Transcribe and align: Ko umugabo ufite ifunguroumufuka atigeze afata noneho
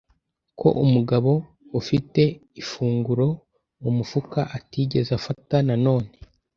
Ko 0.59 0.67
umugabo 0.83 1.31
ufite 1.79 2.21
ifunguroumufuka 2.61 4.39
atigeze 4.57 5.11
afata 5.19 5.55
noneho 5.85 6.03